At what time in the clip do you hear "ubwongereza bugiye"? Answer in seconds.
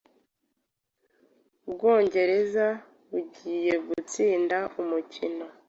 1.67-3.73